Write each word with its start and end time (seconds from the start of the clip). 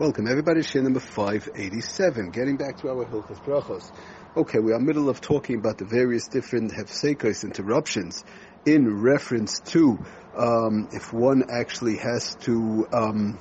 Welcome 0.00 0.28
everybody, 0.28 0.62
Shin 0.62 0.84
number 0.84 0.98
587. 0.98 2.30
Getting 2.30 2.56
back 2.56 2.78
to 2.78 2.88
our 2.88 3.04
Hilchas 3.04 3.38
Brachos. 3.44 3.92
Okay, 4.34 4.58
we 4.58 4.72
are 4.72 4.80
middle 4.80 5.10
of 5.10 5.20
talking 5.20 5.56
about 5.58 5.76
the 5.76 5.84
various 5.84 6.26
different 6.26 6.72
hefsekos, 6.72 7.44
interruptions, 7.44 8.24
in 8.64 9.02
reference 9.02 9.60
to 9.60 9.98
um, 10.34 10.88
if 10.92 11.12
one 11.12 11.50
actually 11.50 11.98
has 11.98 12.34
to, 12.36 12.88
um, 12.94 13.38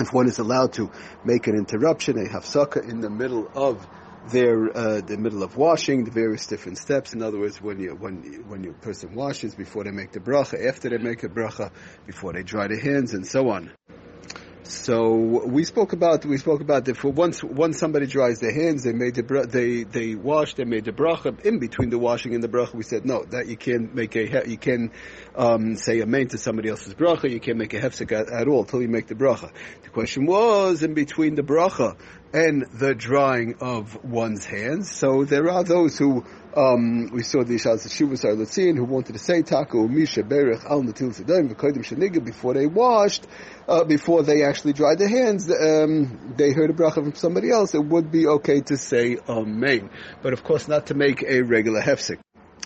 if 0.00 0.12
one 0.12 0.26
is 0.26 0.40
allowed 0.40 0.72
to 0.72 0.90
make 1.24 1.46
an 1.46 1.54
interruption, 1.54 2.18
a 2.18 2.28
hafsaka 2.28 2.82
in 2.82 3.00
the 3.00 3.08
middle 3.08 3.48
of 3.54 3.86
their 4.32 4.76
uh, 4.76 5.00
the 5.00 5.16
middle 5.16 5.44
of 5.44 5.56
washing, 5.56 6.02
the 6.02 6.10
various 6.10 6.48
different 6.48 6.78
steps. 6.78 7.14
In 7.14 7.22
other 7.22 7.38
words, 7.38 7.62
when 7.62 7.78
you 7.78 7.94
when 7.94 8.24
when 8.48 8.64
your 8.64 8.74
person 8.74 9.14
washes 9.14 9.54
before 9.54 9.84
they 9.84 9.92
make 9.92 10.10
the 10.10 10.18
bracha, 10.18 10.66
after 10.66 10.88
they 10.88 10.98
make 10.98 11.22
a 11.22 11.28
bracha, 11.28 11.70
before 12.04 12.32
they 12.32 12.42
dry 12.42 12.66
their 12.66 12.80
hands, 12.80 13.14
and 13.14 13.24
so 13.24 13.50
on. 13.50 13.70
So 14.68 15.14
we 15.14 15.64
spoke 15.64 15.94
about 15.94 16.26
we 16.26 16.36
spoke 16.36 16.60
about 16.60 16.84
that 16.84 16.98
for 16.98 17.10
once 17.10 17.42
once 17.42 17.78
somebody 17.78 18.04
dries 18.04 18.38
their 18.38 18.52
hands, 18.52 18.84
they 18.84 18.92
made 18.92 19.14
the 19.14 19.46
they 19.48 19.84
they 19.84 20.14
wash, 20.14 20.56
they 20.56 20.64
made 20.64 20.84
the 20.84 20.92
bracha 20.92 21.40
in 21.42 21.58
between 21.58 21.88
the 21.88 21.98
washing 21.98 22.34
and 22.34 22.44
the 22.44 22.48
bracha. 22.48 22.74
We 22.74 22.82
said 22.82 23.06
no, 23.06 23.24
that 23.30 23.46
you 23.46 23.56
can't 23.56 23.94
make 23.94 24.14
a 24.14 24.46
you 24.46 24.58
can 24.58 24.92
um, 25.34 25.76
say 25.76 26.02
amen 26.02 26.28
to 26.28 26.38
somebody 26.38 26.68
else's 26.68 26.92
bracha. 26.92 27.30
You 27.30 27.40
can't 27.40 27.56
make 27.56 27.72
a 27.72 27.80
hefsek 27.80 28.12
at, 28.12 28.30
at 28.30 28.46
all 28.46 28.66
till 28.66 28.82
you 28.82 28.88
make 28.88 29.06
the 29.06 29.14
bracha. 29.14 29.50
The 29.84 29.88
question 29.88 30.26
was 30.26 30.82
in 30.82 30.92
between 30.92 31.34
the 31.34 31.42
bracha 31.42 31.96
and 32.32 32.66
the 32.74 32.94
drying 32.94 33.56
of 33.60 34.04
one's 34.04 34.44
hands. 34.44 34.90
So 34.90 35.24
there 35.24 35.48
are 35.50 35.64
those 35.64 35.96
who 35.96 36.24
um, 36.54 37.10
we 37.12 37.22
saw 37.22 37.44
the 37.44 37.54
Ishaz 37.54 37.86
Shuvas 37.88 38.24
Arlutzin 38.24 38.76
who 38.76 38.84
wanted 38.84 39.14
to 39.14 39.18
say 39.18 39.42
Taku 39.42 39.88
Misha 39.88 40.22
Berech 40.22 40.64
Al 40.64 40.82
Natil 40.82 41.14
Sedaim 41.14 41.52
V'Kodim 41.52 42.24
before 42.24 42.54
they 42.54 42.66
washed, 42.66 43.26
uh, 43.66 43.84
before 43.84 44.22
they 44.22 44.44
actually 44.44 44.72
dried 44.72 44.98
their 44.98 45.08
hands, 45.08 45.50
um, 45.50 46.34
they 46.36 46.52
heard 46.52 46.70
a 46.70 46.72
bracha 46.72 46.94
from 46.94 47.14
somebody 47.14 47.50
else. 47.50 47.74
It 47.74 47.84
would 47.84 48.10
be 48.10 48.26
okay 48.26 48.60
to 48.62 48.76
say 48.76 49.18
Amen, 49.28 49.90
but 50.22 50.32
of 50.32 50.42
course 50.42 50.68
not 50.68 50.86
to 50.86 50.94
make 50.94 51.22
a 51.22 51.42
regular 51.42 51.80
hefsek 51.80 52.18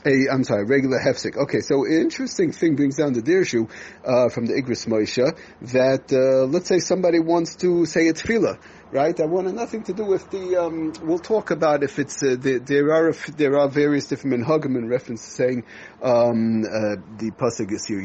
a, 0.05 0.29
I'm 0.33 0.45
sorry, 0.45 0.65
regular 0.65 0.99
hefsek. 0.99 1.37
Okay, 1.37 1.61
so 1.61 1.87
interesting 1.87 2.53
thing 2.53 2.77
brings 2.77 2.97
down 2.97 3.13
the 3.13 3.23
dirshu 3.23 3.71
uh, 4.05 4.29
from 4.31 4.47
the 4.47 4.55
Igris 4.55 4.87
Moshe 4.87 5.37
that 5.73 6.13
uh, 6.13 6.47
let's 6.47 6.69
say 6.69 6.81
somebody 6.81 7.21
wants 7.21 7.57
to 7.57 7.87
say 7.87 8.09
a 8.09 8.13
tefillah, 8.13 8.59
right? 8.93 9.19
I 9.19 9.25
want 9.25 9.53
nothing 9.55 9.83
to 9.85 9.93
do 9.93 10.05
with 10.05 10.31
the. 10.31 10.57
Um, 10.57 10.93
we'll 11.03 11.19
talk 11.19 11.51
about 11.51 11.83
if 11.83 11.99
it's 11.99 12.23
uh, 12.23 12.37
the, 12.39 12.59
there 12.59 12.93
are 12.93 13.13
there 13.37 13.59
are 13.59 13.69
various 13.69 14.07
different 14.07 14.45
minhagim 14.45 14.77
in 14.77 14.89
reference 14.89 15.23
saying 15.23 15.65
um, 16.03 16.63
uh, 16.65 16.97
the 17.17 17.33
pasuk 17.33 17.73
is 17.73 17.87
here 17.87 18.01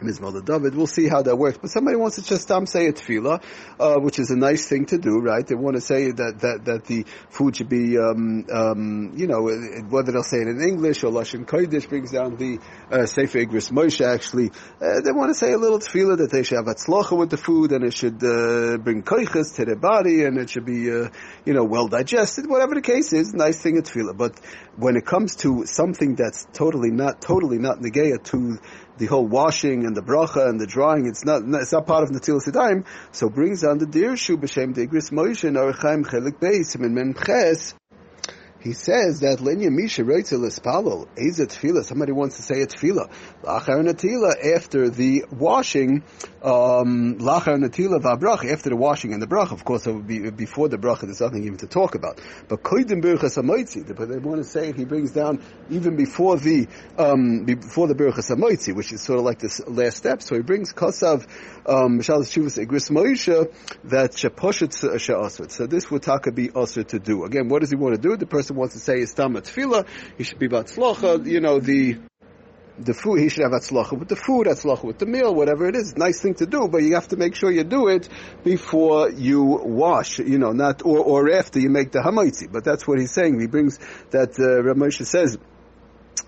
Mizmor 0.00 0.44
David. 0.44 0.74
We'll 0.74 0.86
see 0.86 1.08
how 1.08 1.22
that 1.22 1.36
works. 1.36 1.58
But 1.58 1.70
somebody 1.70 1.96
wants 1.96 2.16
to 2.16 2.22
just 2.22 2.50
um, 2.50 2.66
say 2.66 2.86
a 2.86 2.92
tefillah, 2.92 3.42
uh, 3.78 4.00
which 4.00 4.18
is 4.18 4.30
a 4.30 4.36
nice 4.36 4.66
thing 4.68 4.86
to 4.86 4.98
do, 4.98 5.18
right? 5.20 5.46
They 5.46 5.54
want 5.54 5.76
to 5.76 5.80
say 5.80 6.10
that, 6.10 6.40
that, 6.40 6.64
that 6.64 6.84
the 6.84 7.04
food 7.30 7.56
should 7.56 7.68
be, 7.68 7.98
um, 7.98 8.46
um, 8.52 9.12
you 9.16 9.26
know, 9.26 9.42
whether 9.88 10.12
they'll 10.12 10.22
say 10.22 10.38
it 10.38 10.48
in 10.48 10.60
English 10.60 11.04
or 11.04 11.10
Lashon 11.10 11.46
Kodesh 11.46 11.88
brings 11.88 12.10
down 12.10 12.36
the 12.36 12.58
uh, 12.90 13.06
Sefer 13.06 13.38
Igris 13.38 13.70
Moshe 13.70 14.04
actually. 14.04 14.50
Uh, 14.80 15.00
they 15.00 15.12
want 15.12 15.30
to 15.30 15.34
say 15.34 15.52
a 15.52 15.58
little 15.58 15.78
tefillah 15.78 16.18
that 16.18 16.30
they 16.30 16.42
should 16.42 16.56
have 16.56 16.66
atzlocha 16.66 17.16
with 17.16 17.30
the 17.30 17.36
food 17.36 17.72
and 17.72 17.84
it 17.84 17.94
should 17.94 18.22
uh, 18.24 18.76
bring 18.78 19.02
koiches 19.02 19.56
to 19.56 19.64
their 19.64 19.76
body 19.76 20.24
and 20.24 20.38
it 20.38 20.50
should 20.50 20.64
be, 20.64 20.90
uh, 20.90 21.08
you 21.44 21.54
know, 21.54 21.64
well 21.64 21.88
digested. 21.88 22.48
Whatever 22.48 22.74
the 22.74 22.82
case 22.82 23.12
is, 23.12 23.32
nice 23.32 23.60
thing 23.60 23.78
a 23.78 23.82
tefillah. 23.82 24.16
But 24.16 24.40
when 24.76 24.96
it 24.96 25.06
comes 25.06 25.36
to 25.36 25.66
something 25.66 26.14
that's 26.14 26.46
totally 26.52 26.90
not, 26.90 27.20
totally 27.20 27.58
not 27.58 27.78
negaya 27.78 28.22
to 28.24 28.58
the 28.98 29.06
whole 29.06 29.26
washing 29.26 29.84
and 29.86 29.96
the 29.96 30.02
bracha 30.02 30.48
and 30.48 30.60
the 30.60 30.66
drying, 30.66 31.06
it's 31.06 31.24
not, 31.24 31.42
it's 31.60 31.72
not 31.72 31.86
part 31.86 32.04
of 32.04 32.10
Natil 32.10 32.40
Sidaim, 32.40 32.86
so 33.12 33.28
brings 33.28 33.64
on 33.64 33.78
the 33.78 33.86
Dirshu 33.86 34.36
B'Shem 34.36 34.74
Degris 34.74 35.10
Moshe 35.10 35.44
and 35.44 35.56
Archaim 35.56 36.04
Chelik 36.04 36.38
Beis, 36.38 36.74
and 36.74 36.94
Mem 36.94 37.14
Ches, 37.14 37.74
he 38.64 38.72
says 38.72 39.20
that 39.20 39.40
Lenya 39.40 39.70
Misha 39.70 40.02
Reitzel 40.02 40.40
Espalol, 40.48 41.06
Eza 41.18 41.46
Tefillah, 41.46 41.84
somebody 41.84 42.12
wants 42.12 42.38
to 42.38 42.42
say 42.42 42.62
a 42.62 42.66
Tefillah, 42.66 43.10
Lachar 43.42 43.84
Natila, 43.84 44.56
after 44.56 44.88
the 44.88 45.26
washing, 45.30 46.02
um, 46.42 47.18
Lachar 47.18 47.58
Natila 47.58 48.00
Vabrach, 48.00 48.50
after 48.50 48.70
the 48.70 48.76
washing 48.76 49.12
and 49.12 49.20
the 49.20 49.26
brach, 49.26 49.52
of 49.52 49.66
course, 49.66 49.86
it 49.86 49.92
would 49.92 50.06
be 50.06 50.30
before 50.30 50.70
the 50.70 50.78
brach, 50.78 51.00
there's 51.02 51.20
nothing 51.20 51.44
even 51.44 51.58
to 51.58 51.66
talk 51.66 51.94
about. 51.94 52.18
But 52.48 52.62
Koidim 52.62 53.02
Birchas 53.02 53.36
Amoitzi, 53.36 53.94
but 53.94 54.08
they 54.08 54.16
want 54.16 54.42
to 54.42 54.48
say 54.48 54.72
he 54.72 54.86
brings 54.86 55.12
down 55.12 55.42
even 55.68 55.96
before 55.96 56.38
the, 56.38 56.66
um, 56.96 57.44
before 57.44 57.86
the 57.86 57.94
Birchas 57.94 58.30
Amoitzi, 58.30 58.74
which 58.74 58.92
is 58.94 59.02
sort 59.02 59.18
of 59.18 59.26
like 59.26 59.40
this 59.40 59.60
last 59.68 59.98
step, 59.98 60.22
so 60.22 60.36
he 60.36 60.40
brings 60.40 60.72
Kosav, 60.72 61.26
um, 61.66 62.00
Shalas 62.00 62.32
Shuvas 62.32 62.64
Egris 62.64 62.90
Moisha, 62.90 63.52
that 63.84 64.12
Sheposhet 64.12 64.72
She'asut. 64.98 65.50
So 65.50 65.66
this 65.66 65.90
would 65.90 66.02
taka 66.02 66.32
be 66.32 66.50
usher 66.54 66.84
to 66.84 66.98
do. 66.98 67.24
Again, 67.24 67.50
what 67.50 67.60
does 67.60 67.68
he 67.68 67.76
want 67.76 67.94
to 67.94 68.00
do? 68.00 68.16
The 68.16 68.24
person 68.24 68.53
person 68.54 68.56
wants 68.56 68.74
to 68.74 68.80
say 68.80 69.00
is 69.00 69.12
Tama 69.12 69.40
Tefillah, 69.42 69.86
he 70.16 70.24
should 70.24 70.38
be 70.38 70.48
Batzlocha, 70.48 71.26
you 71.26 71.40
know, 71.40 71.60
the, 71.60 71.98
the 72.78 72.94
food, 72.94 73.20
he 73.20 73.28
should 73.28 73.42
have 73.42 73.52
atzlacha 73.52 73.98
with 73.98 74.08
the 74.08 74.16
food, 74.16 74.46
atzlacha 74.46 74.84
with 74.84 74.98
the 74.98 75.06
meal, 75.06 75.34
whatever 75.34 75.68
it 75.68 75.76
is. 75.76 75.96
Nice 75.96 76.20
thing 76.20 76.34
to 76.34 76.46
do, 76.46 76.68
but 76.68 76.82
you 76.82 76.94
have 76.94 77.08
to 77.08 77.16
make 77.16 77.34
sure 77.34 77.50
you 77.50 77.64
do 77.64 77.88
it 77.88 78.08
before 78.42 79.10
you 79.10 79.42
wash, 79.44 80.18
you 80.18 80.38
know, 80.38 80.52
not, 80.52 80.84
or, 80.84 80.98
or 80.98 81.30
after 81.32 81.60
you 81.60 81.70
make 81.70 81.92
the 81.92 82.00
hamaitzi. 82.00 82.50
But 82.50 82.64
that's 82.64 82.86
what 82.86 82.98
he's 82.98 83.12
saying. 83.12 83.40
He 83.40 83.46
brings 83.46 83.78
that, 84.10 84.38
uh, 84.38 84.62
Rav 84.62 84.76
Moshe 84.76 85.06
says, 85.06 85.38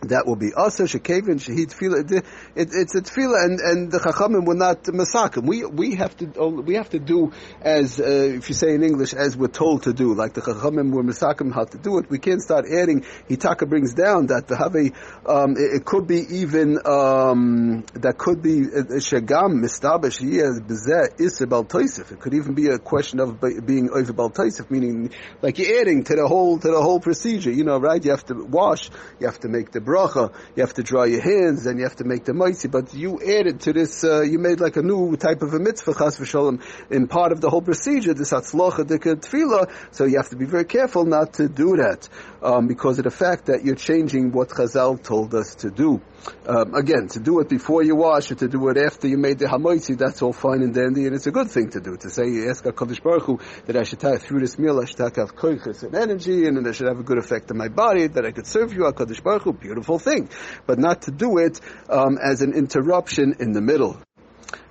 that 0.03 0.27
will 0.27 0.37
be 0.37 0.53
asa 0.55 0.85
shekevin 0.85 1.41
shahid 1.41 1.75
tefillah. 1.75 2.11
It, 2.11 2.25
it, 2.55 2.69
it's 2.73 2.95
a 2.95 3.03
tefillah, 3.03 3.45
and, 3.45 3.61
and 3.61 3.93
the 3.93 3.99
chachamim 3.99 4.47
will 4.47 4.57
not 4.57 4.85
masakim. 4.85 5.47
We 5.47 5.65
we 5.65 5.95
have 5.97 6.17
to 6.19 6.27
we 6.27 6.75
have 6.75 6.91
to 6.91 6.99
do 6.99 7.33
as 7.61 7.99
uh, 8.01 8.05
if 8.05 8.49
you 8.49 8.55
say 8.55 8.75
in 8.75 8.83
English 8.83 9.15
as 9.15 9.37
we're 9.37 9.49
told 9.49 9.85
to 9.85 9.93
do. 9.93 10.15
Like 10.15 10.35
the 10.35 10.43
chachamim 10.43 10.93
were 10.93 11.03
masakim 11.03 11.53
how 11.53 11.65
to 11.65 11.79
do 11.79 11.99
it. 11.99 12.11
We 12.11 12.19
can't 12.19 12.43
start 12.43 12.67
adding. 12.71 13.03
Hitaka 13.29 13.69
brings 13.69 13.95
down 13.95 14.27
that 14.27 14.47
the 14.49 14.57
have 14.57 14.77
um, 14.77 15.53
it, 15.53 15.81
it, 15.81 15.85
could 15.85 16.07
be 16.07 16.21
even 16.41 16.79
um, 16.85 17.85
that 17.95 18.19
could 18.19 18.43
be 18.43 18.61
shagam 18.61 19.63
mistabesh 19.63 20.21
bezeh 20.21 21.21
isabel 21.21 21.65
toisif. 21.65 22.13
It 22.13 22.21
could 22.21 22.35
even 22.35 22.55
be 22.55 22.69
a 22.69 22.79
question 22.79 23.21
of 23.21 23.41
being 23.41 23.91
over 23.91 24.13
bal 24.13 24.33
meaning 24.69 25.11
like 25.43 25.59
you're 25.59 25.81
adding 25.81 26.05
to 26.05 26.17
the 26.17 26.27
whole 26.27 26.59
to 26.59 26.69
the 26.69 26.83
whole 26.83 27.01
procedure. 27.01 27.51
You 27.51 27.65
know, 27.65 27.79
right? 27.79 28.05
You 28.05 28.11
have 28.11 28.27
to 28.27 28.35
wash. 28.35 28.91
You 29.21 29.27
have 29.27 29.41
to 29.41 29.49
make 29.49 29.71
the 29.71 29.81
bracha, 29.87 30.33
you 30.57 30.63
have 30.63 30.75
to 30.75 30.83
dry 30.83 31.07
your 31.07 31.23
hands, 31.23 31.67
and 31.67 31.79
you 31.79 31.85
have 31.85 31.97
to 31.97 32.05
make 32.05 32.25
the 32.25 32.35
mitzvah. 32.35 32.69
But 32.69 32.93
you 32.93 33.21
added 33.23 33.61
to 33.61 33.73
this, 33.73 34.03
uh, 34.03 34.23
you 34.23 34.39
made 34.39 34.61
like 34.61 34.77
a 34.77 34.83
new 34.83 35.17
type 35.17 35.43
of 35.43 35.55
a 35.55 35.59
mitzvah, 35.59 35.95
chas 35.95 36.19
v'shalom, 36.19 36.61
in 36.91 37.07
part 37.07 37.33
of 37.33 37.41
the 37.41 37.49
whole 37.49 37.63
procedure, 37.63 38.13
this 38.13 38.33
hatzlocha 38.33 38.85
dika 38.85 39.17
tefillah. 39.17 39.71
So 39.93 40.05
you 40.05 40.17
have 40.17 40.31
to 40.31 40.37
be 40.37 40.45
very 40.45 40.65
careful 40.65 41.05
not 41.05 41.35
to 41.35 41.49
do 41.49 41.77
that, 41.77 42.09
um, 42.43 42.67
because 42.67 42.99
of 42.99 43.05
the 43.05 43.11
fact 43.11 43.47
that 43.47 43.65
you're 43.65 43.77
changing 43.77 44.33
what 44.33 44.49
Chazal 44.49 45.03
told 45.03 45.35
us 45.35 45.55
to 45.57 45.71
do. 45.71 46.01
Um, 46.47 46.75
again, 46.75 47.07
to 47.09 47.21
do 47.21 47.39
it 47.41 47.49
before 47.49 47.85
you 47.85 47.95
wash, 47.95 48.33
or 48.33 48.35
to 48.35 48.49
do 48.49 48.69
it 48.69 48.77
after 48.77 49.07
you 49.07 49.17
made 49.17 49.39
the 49.39 49.47
hamoitzi, 49.47 49.97
that's 49.97 50.23
all 50.23 50.33
fine 50.33 50.63
and 50.63 50.75
dandy, 50.75 51.07
and 51.07 51.15
it's 51.15 51.29
a 51.29 51.31
good 51.31 51.51
thing 51.51 51.71
to 51.71 51.81
do. 51.81 51.97
To 51.97 52.11
say, 52.11 52.49
ask 52.49 52.65
HaKadosh 52.65 53.03
Baruch 53.03 53.23
Hu, 53.23 53.39
that 53.67 53.77
I 53.77 53.85
should 53.85 54.03
have, 54.03 54.23
through 54.23 54.41
this 54.41 54.59
meal, 54.59 54.81
I 54.81 54.87
should 54.87 54.99
have 54.99 55.37
koiches 55.37 55.85
and 55.85 55.95
energy, 55.95 56.47
and 56.47 56.57
that 56.57 56.67
I 56.69 56.73
should 56.73 56.89
have 56.89 56.99
a 56.99 57.05
good 57.05 57.19
effect 57.19 57.51
on 57.53 57.59
my 57.59 57.69
body, 57.69 58.09
that 58.09 58.25
I 58.27 58.33
could 58.33 58.47
serve 58.47 58.73
you, 58.73 58.81
HaKadosh 58.81 59.23
Baruch 59.23 59.43
Hu, 59.43 59.53
thing. 59.83 60.29
But 60.67 60.79
not 60.79 61.03
to 61.03 61.11
do 61.11 61.39
it 61.39 61.61
um, 61.89 62.19
as 62.23 62.43
an 62.43 62.55
interruption 62.55 63.37
in 63.41 63.53
the 63.53 63.61
middle. 63.61 64.01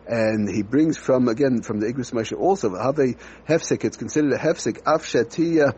And 0.08 0.48
he 0.48 0.62
brings 0.62 0.98
from, 0.98 1.28
again, 1.28 1.62
from 1.64 1.80
the 1.80 1.88
Igris 1.88 2.12
Moshe 2.12 2.38
also, 2.38 2.76
have 2.76 3.00
a 3.00 3.16
hefsek, 3.50 3.84
it's 3.84 3.98
considered 3.98 4.34
a 4.34 4.38
hefsek, 4.38 4.84
afshatia 4.84 5.76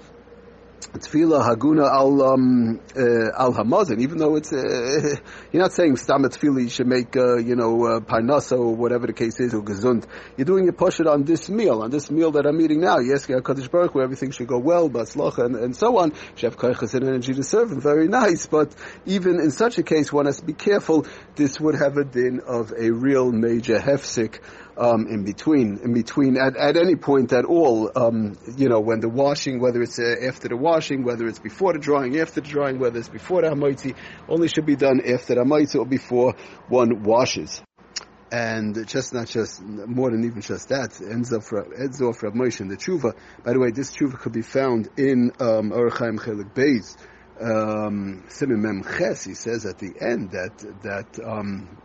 tefillah 0.80 1.44
haguna 1.44 1.90
al 1.92 2.22
um, 2.22 2.80
uh, 2.96 3.30
al 3.38 3.54
hamazon, 3.54 4.00
even 4.00 4.18
though 4.18 4.36
it's 4.36 4.54
uh, 4.54 5.16
you're 5.52 5.62
not 5.62 5.72
saying 5.72 5.98
stam 5.98 6.24
tefillah 6.24 6.64
you 6.64 6.70
should 6.70 6.88
make 6.88 7.16
uh, 7.16 7.38
you 7.38 7.56
know 7.56 7.86
uh, 7.86 8.00
parnasa 8.00 8.58
or 8.58 8.76
whatever 8.76 9.08
the 9.08 9.14
case 9.14 9.40
is 9.40 9.54
or 9.54 9.62
gesund. 9.62 10.06
You're 10.38 10.46
doing 10.46 10.66
your 10.66 10.74
pushit 10.74 11.12
on 11.12 11.24
this 11.24 11.50
meal, 11.50 11.82
on 11.82 11.92
this 11.92 12.10
meal 12.10 12.32
that 12.32 12.46
I'm 12.46 12.60
eating 12.62 12.82
now. 12.82 13.00
Yes, 13.00 13.28
Hakadosh 13.28 13.70
Baruch 13.70 13.96
where 13.96 14.04
everything 14.04 14.32
should 14.32 14.48
go 14.48 14.60
well, 14.60 14.90
batzlacha 14.90 15.46
and, 15.46 15.56
and 15.56 15.76
so 15.76 15.98
on. 15.98 16.12
You 16.38 16.50
have 16.50 16.58
kaiches 16.58 16.94
and 16.94 17.08
energy 17.08 17.34
to 17.34 17.44
serve 17.44 17.72
him. 17.72 17.82
Very 17.82 18.08
nice, 18.08 18.46
but 18.46 18.74
even 19.06 19.40
in 19.40 19.52
such 19.52 19.78
a 19.78 19.84
case, 19.84 20.12
one 20.12 20.26
has 20.26 20.40
to 20.40 20.46
be 20.46 20.54
careful. 20.54 21.06
This 21.36 21.60
would 21.60 21.76
have 21.76 21.98
a 21.98 22.04
din 22.04 22.42
of 22.46 22.72
a 22.72 22.92
real 22.92 23.32
major 23.32 23.80
hefsik 23.80 24.40
um, 24.78 25.08
in 25.08 25.24
between, 25.24 25.80
in 25.84 25.94
between, 25.94 26.38
at, 26.38 26.56
at 26.56 26.78
any 26.78 26.96
point 26.96 27.34
at 27.34 27.46
all, 27.46 27.92
um, 27.96 28.38
you 28.56 28.70
know, 28.70 28.80
when 28.80 29.00
the 29.00 29.10
washing, 29.10 29.60
whether 29.60 29.82
it's 29.82 30.00
uh, 30.00 30.16
after 30.28 30.48
the 30.48 30.58
washing, 30.58 31.04
whether 31.04 31.28
it's 31.28 31.40
before 31.40 31.74
the 31.74 31.80
drying, 31.80 32.20
after 32.20 32.42
the 32.42 32.48
drying, 32.48 32.80
whether 32.80 33.00
it's 33.00 33.10
before 33.10 33.42
the 33.42 33.50
hamaitzi, 33.50 33.96
only 34.30 34.48
should 34.48 34.66
be 34.66 34.76
done 34.76 35.02
after 35.02 35.36
the 35.36 35.42
hamaitzi 35.42 35.80
or 35.80 35.86
before 35.86 36.36
one 36.68 37.04
washes. 37.04 37.62
And 38.30 38.88
just 38.88 39.14
not 39.14 39.28
just 39.28 39.62
more 39.62 40.12
than 40.12 40.26
even 40.26 40.42
just 40.42 40.68
that, 40.70 41.00
ends 41.02 41.32
up 41.32 41.44
ends 41.78 42.02
off 42.02 42.22
Rav 42.22 42.34
Moshe 42.34 42.60
in 42.60 42.68
the 42.68 42.76
tshuva. 42.76 43.14
By 43.44 43.54
the 43.54 43.60
way, 43.60 43.72
this 43.72 43.92
tshuva 43.92 44.20
could 44.20 44.34
be 44.34 44.42
found 44.42 44.90
in 44.98 45.32
um, 45.40 45.72
Orachaim 45.72 46.20
Chelik 46.20 46.54
Beis, 46.54 46.98
um, 47.40 48.26
Simon 48.28 48.62
Mem 48.62 48.84
Ches. 48.84 49.24
He 49.24 49.34
says 49.34 49.66
at 49.66 49.78
the 49.78 49.94
end 50.02 50.32
that 50.32 50.58
that 50.84 51.26
um, 51.26 51.78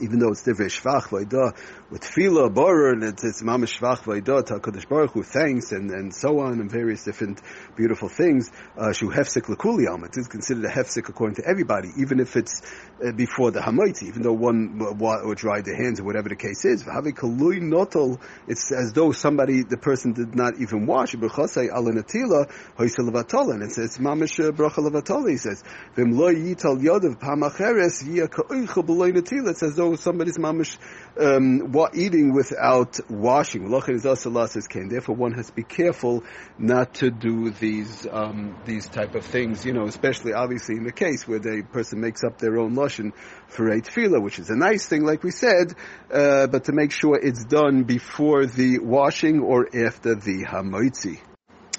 even 0.00 0.18
though 0.18 0.30
it's 0.30 0.42
divrei 0.42 0.68
shvach 0.68 1.08
vayda 1.08 1.56
with 1.90 2.02
tefillah 2.02 2.52
borer 2.52 2.92
and 2.92 3.02
it's, 3.02 3.24
it's 3.24 3.42
mamash 3.42 3.78
shvach 3.78 4.02
vayda 4.02 4.44
to 4.44 4.54
Hakadosh 4.54 4.88
Baruch 4.88 5.12
Hu 5.12 5.22
thanks 5.22 5.72
and, 5.72 5.90
and 5.90 6.14
so 6.14 6.40
on 6.40 6.60
and 6.60 6.70
various 6.70 7.04
different 7.04 7.40
beautiful 7.76 8.08
things. 8.08 8.50
Uh, 8.76 8.92
shu 8.92 9.10
hefsek 9.10 9.42
lekuli 9.42 9.86
It 10.04 10.16
is 10.16 10.28
considered 10.28 10.64
a 10.64 10.68
hefsek 10.68 11.08
according 11.08 11.36
to 11.36 11.46
everybody, 11.46 11.90
even 11.98 12.20
if 12.20 12.36
it's 12.36 12.62
uh, 13.04 13.12
before 13.12 13.50
the 13.50 13.60
hamaiti, 13.60 14.04
even 14.04 14.22
though 14.22 14.32
one 14.32 14.80
or 14.80 15.34
dried 15.34 15.64
their 15.64 15.76
hands 15.76 16.00
or 16.00 16.04
whatever 16.04 16.28
the 16.28 16.36
case 16.36 16.64
is. 16.64 16.84
kalui 16.84 17.60
notol. 17.60 18.20
It's 18.46 18.72
as 18.72 18.92
though 18.92 19.12
somebody 19.12 19.62
the 19.62 19.78
person 19.78 20.12
did 20.12 20.34
not 20.34 20.60
even 20.60 20.86
wash. 20.86 21.14
B'chasei 21.14 21.70
alanatila 21.70 22.50
hoysel 22.78 23.08
and 23.54 23.62
it 23.62 23.72
says 23.72 23.98
mamash 23.98 24.44
uh, 24.44 24.52
bracha 24.52 24.78
levatala. 24.78 25.30
He 25.30 25.36
says 25.36 25.62
vemlo 25.96 26.32
yital 26.34 26.80
yodav 26.80 27.18
pamacheres 27.18 28.04
yia 28.04 28.28
ka'oicha 28.28 28.84
b'loy. 28.84 29.08
It's 29.08 29.62
as 29.62 29.77
though 29.78 29.94
somebody's 29.94 30.36
mamish 30.36 30.76
um, 31.18 31.72
eating 31.94 32.34
without 32.34 32.98
washing. 33.08 33.70
says 33.80 34.66
can. 34.66 34.88
Therefore, 34.88 35.14
one 35.14 35.32
has 35.32 35.46
to 35.46 35.52
be 35.52 35.62
careful 35.62 36.24
not 36.58 36.94
to 36.94 37.10
do 37.10 37.50
these 37.50 38.06
um, 38.10 38.56
these 38.66 38.88
type 38.88 39.14
of 39.14 39.24
things. 39.24 39.64
You 39.64 39.72
know, 39.72 39.84
especially 39.84 40.32
obviously 40.32 40.76
in 40.76 40.84
the 40.84 40.92
case 40.92 41.26
where 41.26 41.38
the 41.38 41.62
person 41.72 42.00
makes 42.00 42.24
up 42.24 42.38
their 42.38 42.58
own 42.58 42.74
lashon 42.74 43.12
for 43.46 43.68
a 43.68 43.80
tefillah, 43.80 44.22
which 44.22 44.38
is 44.38 44.50
a 44.50 44.56
nice 44.56 44.86
thing, 44.86 45.04
like 45.04 45.22
we 45.22 45.30
said, 45.30 45.74
uh, 46.12 46.48
but 46.48 46.64
to 46.64 46.72
make 46.72 46.92
sure 46.92 47.16
it's 47.16 47.44
done 47.44 47.84
before 47.84 48.46
the 48.46 48.80
washing 48.80 49.40
or 49.40 49.68
after 49.86 50.16
the 50.16 50.44
hamoitzi. 50.44 51.20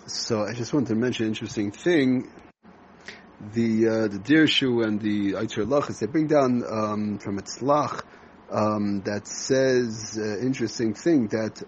So 0.08 0.42
I 0.42 0.54
just 0.54 0.74
wanted 0.74 0.90
to 0.90 0.96
mention 0.96 1.26
an 1.26 1.34
interesting 1.34 1.72
thing 1.72 2.32
the 3.54 3.88
uh, 3.88 4.08
the 4.08 4.20
Dirshu 4.20 4.86
and 4.86 5.00
the 5.02 5.34
Aitzur 5.34 5.66
Lachas, 5.66 6.00
they 6.00 6.08
bring 6.08 6.28
down 6.28 6.64
um, 6.70 7.20
from 7.20 7.40
Etzlach 7.40 8.04
um, 8.52 9.02
that 9.02 9.28
says 9.28 10.18
uh, 10.20 10.40
interesting 10.40 10.94
thing 10.94 11.28
that 11.28 11.64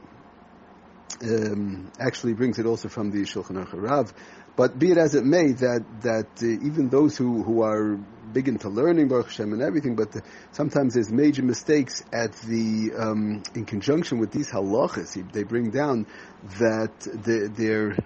um, 1.23 1.91
actually 1.99 2.33
brings 2.33 2.59
it 2.59 2.65
also 2.65 2.89
from 2.89 3.11
the 3.11 3.21
Shulchan 3.21 3.63
Aruch 3.63 3.73
Rav. 3.73 4.13
But 4.55 4.77
be 4.77 4.91
it 4.91 4.97
as 4.97 5.15
it 5.15 5.23
may, 5.23 5.53
that 5.53 5.85
that 6.01 6.43
uh, 6.43 6.45
even 6.45 6.89
those 6.89 7.17
who, 7.17 7.41
who 7.43 7.61
are 7.61 7.97
big 8.33 8.47
into 8.47 8.69
learning 8.69 9.07
Baruch 9.07 9.27
Hashem 9.27 9.53
and 9.53 9.61
everything, 9.61 9.95
but 9.95 10.11
the, 10.11 10.23
sometimes 10.51 10.93
there's 10.93 11.11
major 11.11 11.41
mistakes 11.41 12.03
at 12.11 12.33
the 12.41 12.91
um, 12.97 13.43
in 13.55 13.65
conjunction 13.65 14.19
with 14.19 14.31
these 14.31 14.49
halachas. 14.49 15.31
They 15.31 15.43
bring 15.43 15.71
down 15.71 16.05
that 16.59 16.99
the, 16.99 17.51
they're 17.53 17.97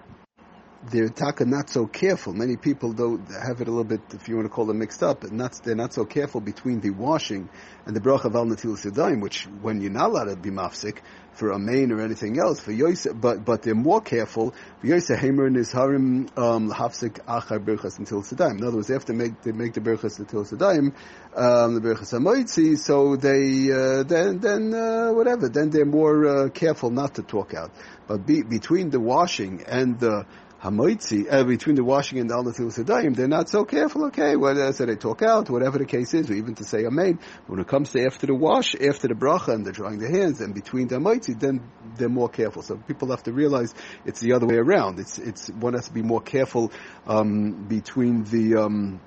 they're 0.90 1.10
taka 1.10 1.46
not 1.46 1.70
so 1.70 1.88
careful. 1.88 2.34
Many 2.34 2.58
people 2.58 2.94
though 2.94 3.18
have 3.18 3.62
it 3.62 3.68
a 3.68 3.72
little 3.72 3.84
bit, 3.84 4.02
if 4.14 4.28
you 4.28 4.36
want 4.36 4.46
to 4.46 4.50
call 4.50 4.66
them 4.66 4.80
mixed 4.80 5.04
up, 5.04 5.30
not, 5.32 5.54
they're 5.64 5.76
not 5.76 5.94
so 5.94 6.06
careful 6.06 6.42
between 6.42 6.82
the 6.82 6.92
washing 6.92 7.50
and 7.86 7.96
the 7.96 8.00
bracha 8.00 8.26
of 8.26 8.36
al 8.36 8.46
natil 8.46 8.78
sedayim, 8.78 9.22
which 9.22 9.46
when 9.62 9.82
you're 9.82 9.92
not 9.92 10.10
allowed 10.10 10.26
to 10.26 10.36
be 10.36 10.50
mafsik 10.50 11.00
for 11.34 11.52
a 11.52 11.60
main 11.60 11.92
or 11.92 12.02
anything 12.02 12.40
else, 12.40 12.62
for 12.62 12.72
Yosef, 12.72 13.14
but 13.20 13.44
but 13.44 13.62
they're 13.62 13.76
more 13.76 14.02
careful. 14.02 14.54
For 14.80 15.16
Hamer 15.16 15.46
and 15.46 15.56
his 15.56 15.72
harim 15.72 16.30
um, 16.38 16.72
achar 16.72 17.60
berchas 17.60 18.00
until 18.00 18.22
sedayim. 18.22 18.60
In 18.60 18.64
other 18.64 18.78
words, 18.78 18.88
they 18.88 18.94
have 18.94 19.06
to 19.06 19.14
make 19.14 19.42
they 19.42 19.52
make 19.52 19.74
the 19.74 19.82
berchas 19.82 20.20
until 20.20 20.46
sedayim, 20.46 20.94
um, 21.36 21.76
the 21.76 21.82
berchas 21.82 22.14
amoitzi. 22.14 22.78
So 22.78 23.18
they 23.18 23.72
uh, 23.72 24.04
then 24.04 24.40
then 24.40 24.74
uh, 24.74 25.12
whatever. 25.12 25.50
Then 25.50 25.70
they're 25.72 25.86
more 25.86 26.46
uh, 26.46 26.50
careful 26.50 26.90
not 26.90 27.16
to 27.16 27.24
talk 27.24 27.54
out. 27.54 27.72
But 28.08 28.26
be, 28.26 28.44
between 28.44 28.92
the 28.92 29.00
washing 29.00 29.64
and 29.68 30.00
the 30.00 30.26
hamoitzi 30.62 31.28
uh, 31.30 31.44
between 31.44 31.76
the 31.76 31.84
washing 31.84 32.20
and 32.20 32.30
the 32.30 32.34
alatil 32.34 32.72
sedayim, 32.72 33.16
they're 33.16 33.28
not 33.28 33.50
so 33.50 33.66
careful. 33.66 34.06
Okay, 34.06 34.36
whether 34.36 34.72
so 34.74 34.86
they 34.86 34.96
talk 34.96 35.22
out, 35.22 35.50
whatever 35.50 35.78
the 35.78 35.86
case 35.86 36.14
is, 36.14 36.30
or 36.30 36.34
even 36.34 36.56
to 36.56 36.64
say 36.64 36.86
amen. 36.86 37.20
When 37.48 37.60
it 37.60 37.68
comes 37.68 37.92
to 37.92 38.06
after 38.06 38.28
the 38.28 38.36
wash, 38.36 38.76
after 38.76 39.08
the 39.08 39.16
bracha, 39.16 39.54
and 39.54 39.66
they're 39.66 39.74
drying 39.74 40.00
their 40.00 40.12
hands, 40.12 40.42
and 40.42 40.54
between 40.54 40.88
the 40.88 40.96
hamoitzi, 40.96 41.40
then 41.40 41.62
they're 41.98 42.10
more 42.10 42.30
careful. 42.30 42.62
So 42.62 42.78
people 42.78 43.10
have 43.10 43.24
to 43.24 43.34
realize 43.34 43.74
it's 44.06 44.20
the 44.20 44.34
other 44.34 44.48
way 44.48 44.56
around. 44.56 45.00
It's 45.00 45.18
it's 45.18 45.50
one 45.50 45.74
has 45.74 45.88
to 45.88 45.94
be 45.94 46.02
more 46.02 46.22
careful 46.22 46.72
um, 47.08 47.68
between 47.68 48.24
the. 48.24 48.58
Um, 48.58 49.02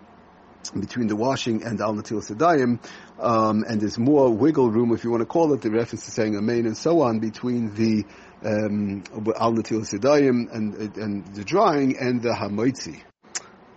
between 0.79 1.07
the 1.07 1.17
washing 1.17 1.63
and 1.65 1.81
al 1.81 1.95
natil 1.95 2.23
sedayim, 2.23 2.79
um, 3.19 3.65
and 3.69 3.81
there's 3.81 3.99
more 3.99 4.31
wiggle 4.31 4.71
room, 4.71 4.93
if 4.93 5.05
you 5.05 5.11
want 5.11 5.23
to 5.23 5.27
call 5.27 5.53
it, 5.55 5.63
the 5.63 5.71
reference 5.71 6.05
to 6.05 6.11
saying 6.11 6.37
amen 6.37 6.67
and 6.67 6.77
so 6.77 7.03
on, 7.03 7.19
between 7.21 7.75
the 7.75 8.05
um, 8.45 9.03
al 9.39 9.53
natil 9.55 9.83
sedayim 9.83 10.53
and 10.55 10.75
and 10.97 11.27
the 11.35 11.45
drying 11.45 11.97
and 11.99 12.23
the 12.23 12.31
hamoitzi. 12.31 13.01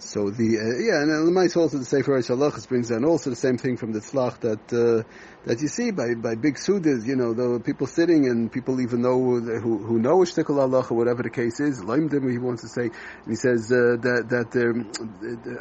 So 0.03 0.31
the 0.31 0.57
uh, 0.57 0.81
yeah, 0.81 1.03
and 1.03 1.27
the 1.27 1.31
might 1.31 1.55
also 1.55 1.77
the 1.77 1.85
Sefer 1.85 2.17
Halachas 2.17 2.67
brings 2.67 2.89
down 2.89 3.05
also 3.05 3.29
the 3.29 3.35
same 3.35 3.59
thing 3.59 3.77
from 3.77 3.91
the 3.91 3.99
Tzlach 3.99 4.39
that 4.39 4.73
uh, 4.73 5.03
that 5.45 5.61
you 5.61 5.67
see 5.67 5.91
by 5.91 6.15
by 6.15 6.33
big 6.33 6.55
sudas, 6.55 7.05
you 7.05 7.15
know, 7.15 7.35
the 7.35 7.59
people 7.59 7.85
sitting 7.85 8.25
and 8.25 8.51
people 8.51 8.81
even 8.81 9.03
know 9.03 9.19
who 9.19 9.77
who 9.77 9.99
know 9.99 10.17
Ishtikal 10.17 10.59
Allah 10.59 10.87
or 10.89 10.97
whatever 10.97 11.21
the 11.21 11.29
case 11.29 11.59
is, 11.59 11.79
Laimdim 11.81 12.31
he 12.31 12.39
wants 12.39 12.63
to 12.63 12.69
say, 12.69 12.85
and 12.85 13.29
he 13.29 13.35
says 13.35 13.71
uh, 13.71 14.01
that 14.01 14.25
that 14.29 14.55
um, 14.59 14.89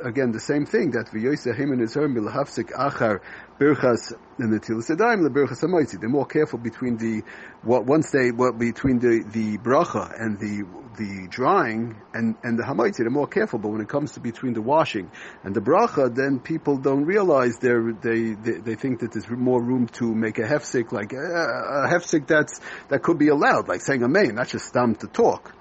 again 0.09 0.33
the 0.33 0.41
same 0.41 0.65
thing 0.65 0.93
that 0.93 1.09
v'yoyse 1.13 1.55
him 1.55 1.73
and 1.73 1.83
his 1.83 1.93
herm 1.93 2.17
achar 2.17 3.21
birchas 3.61 4.13
and 4.43 4.53
the 4.53 4.61
tilasadayim 4.61 5.27
lebirchas 5.27 5.63
hamaitzi. 5.63 6.01
They're 6.01 6.09
more 6.09 6.27
careful 6.27 6.59
between 6.59 6.97
the 6.97 7.23
what 7.63 7.87
once 7.87 8.11
they 8.11 8.31
what 8.31 8.59
between 8.59 8.99
the 8.99 9.23
the 9.23 9.59
bracha 9.59 10.13
and 10.19 10.39
the 10.39 10.67
the 10.97 11.29
drying 11.29 11.97
and, 12.13 12.37
and 12.43 12.59
the 12.59 12.63
hamaitzi, 12.63 12.99
they're 12.99 13.11
more 13.11 13.27
careful. 13.27 13.59
But 13.59 13.71
when 13.71 13.81
it 13.81 13.89
comes 13.89 14.13
to 14.13 14.21
between 14.21 14.55
the 14.55 14.63
washing 14.63 15.11
and 15.45 15.55
the 15.55 15.61
bracha, 15.61 16.15
then 16.15 16.41
people 16.41 16.77
don't 16.77 17.05
realize 17.05 17.59
they 17.59 17.75
they 18.03 18.33
they 18.35 18.75
think 18.75 19.01
that 19.01 19.13
there's 19.13 19.29
more 19.31 19.63
room 19.63 19.87
to 19.95 20.15
make 20.15 20.39
a 20.39 20.43
hefsik, 20.43 20.93
like 20.93 21.13
uh, 21.15 21.19
a 21.19 21.89
hefsik 21.89 22.27
that's 22.27 22.61
that 22.89 23.03
could 23.03 23.19
be 23.19 23.29
allowed, 23.29 23.69
like 23.69 23.81
saying 23.81 24.03
a 24.03 24.07
amen, 24.07 24.35
not 24.35 24.49
just 24.49 24.67
stam 24.67 24.95
to 24.97 25.07
talk. 25.07 25.60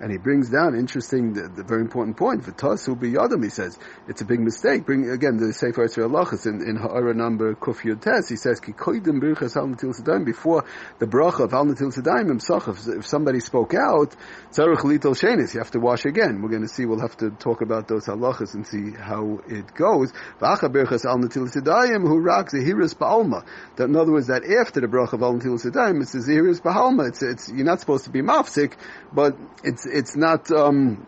And 0.00 0.10
he 0.10 0.16
brings 0.16 0.48
down 0.48 0.74
interesting, 0.74 1.34
the, 1.34 1.48
the 1.48 1.62
very 1.62 1.82
important 1.82 2.16
point. 2.16 2.42
For 2.42 2.52
Tasu 2.52 2.98
biyadam, 2.98 3.44
he 3.44 3.50
says 3.50 3.78
it's 4.08 4.22
a 4.22 4.24
big 4.24 4.40
mistake. 4.40 4.86
Bring 4.86 5.10
again 5.10 5.36
the 5.36 5.52
Sefer 5.52 5.86
Lachas 5.86 6.46
in 6.46 6.66
in 6.66 6.76
Ha'ara 6.76 7.12
number 7.12 7.54
Kuf 7.54 7.82
Tes. 8.00 8.28
He 8.30 8.36
says 8.36 8.60
ki 8.60 8.72
koidim 8.72 9.20
birchas 9.20 9.56
al 9.56 9.68
natil 9.68 10.24
before 10.24 10.64
the 10.98 11.06
bracha 11.06 11.40
of 11.40 11.52
al 11.52 11.66
natil 11.66 11.92
sedayim 11.94 12.30
imsach. 12.30 12.96
If 12.96 13.06
somebody 13.06 13.40
spoke 13.40 13.74
out, 13.74 14.16
tzarich 14.52 14.78
litel 14.78 15.14
shenis, 15.14 15.52
you 15.52 15.60
have 15.60 15.70
to 15.72 15.80
wash 15.80 16.06
again. 16.06 16.40
We're 16.40 16.48
going 16.48 16.62
to 16.62 16.68
see. 16.68 16.86
We'll 16.86 17.00
have 17.00 17.18
to 17.18 17.30
talk 17.30 17.60
about 17.60 17.86
those 17.86 18.06
halachas 18.06 18.54
and 18.54 18.66
see 18.66 18.92
how 18.92 19.40
it 19.46 19.74
goes. 19.74 20.12
V'acha 20.40 20.72
birchas 20.72 21.04
al 21.04 21.18
natil 21.18 21.52
sedayim 21.54 22.08
who 22.08 22.20
rak 22.20 22.48
zehiris 22.48 22.94
ba'alma. 22.96 23.44
In 23.78 23.96
other 23.96 24.12
words, 24.12 24.28
that 24.28 24.44
after 24.44 24.80
the 24.80 24.86
bracha 24.86 25.12
of 25.12 25.22
al 25.22 25.34
natil 25.34 25.62
sedayim, 25.62 26.00
it's 26.00 26.14
zehiris 26.14 26.62
ba'alma. 26.62 27.08
It's 27.08 27.22
it's 27.22 27.48
you're 27.50 27.66
not 27.66 27.80
supposed 27.80 28.04
to 28.04 28.10
be 28.10 28.22
mafsik, 28.22 28.72
but 29.12 29.36
it's 29.62 29.89
it's 29.92 30.16
not. 30.16 30.50
Um, 30.50 31.06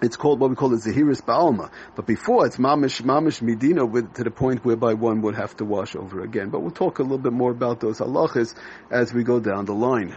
it's 0.00 0.16
called 0.16 0.38
what 0.38 0.50
we 0.50 0.56
call 0.56 0.68
the 0.68 0.76
Zahiris 0.76 1.22
Ba'alma. 1.22 1.70
But 1.96 2.06
before 2.06 2.46
it's 2.46 2.56
Mamish, 2.56 3.02
Mamish 3.02 3.42
Medina 3.42 3.84
with, 3.84 4.14
to 4.14 4.22
the 4.22 4.30
point 4.30 4.64
whereby 4.64 4.94
one 4.94 5.22
would 5.22 5.34
have 5.34 5.56
to 5.56 5.64
wash 5.64 5.96
over 5.96 6.22
again. 6.22 6.50
But 6.50 6.60
we'll 6.60 6.70
talk 6.70 7.00
a 7.00 7.02
little 7.02 7.18
bit 7.18 7.32
more 7.32 7.50
about 7.50 7.80
those 7.80 7.98
halachas 7.98 8.54
as 8.90 9.12
we 9.12 9.24
go 9.24 9.40
down 9.40 9.64
the 9.64 9.74
line. 9.74 10.16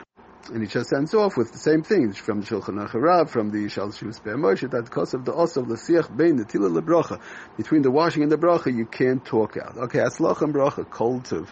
And 0.52 0.62
he 0.62 0.68
just 0.68 0.92
ends 0.92 1.14
off 1.14 1.38
with 1.38 1.52
the 1.52 1.58
same 1.58 1.84
things 1.84 2.18
from 2.18 2.42
the 2.42 2.48
Shulchan 2.48 2.90
Aruch 2.90 3.30
from 3.30 3.52
the 3.52 3.70
Shal 3.70 3.90
Shus 3.90 4.20
Moshe, 4.22 4.70
that 4.72 4.86
because 4.86 5.14
of 5.14 5.24
the 5.24 5.34
os 5.34 5.56
of 5.56 5.68
the 5.68 5.76
siach 5.76 6.16
bein 6.16 6.36
the 6.36 6.46
tila 6.46 6.82
lebracha, 6.82 7.22
between 7.58 7.84
the 7.84 7.92
washing 7.92 8.24
and 8.24 8.32
the 8.32 8.38
bracha, 8.38 8.76
you 8.76 8.86
can't 8.86 9.24
talk 9.24 9.56
out. 9.58 9.78
Okay, 9.78 10.00
aslach 10.00 10.42
and 10.42 10.54
bracha, 10.54 10.86
tov. 10.86 11.48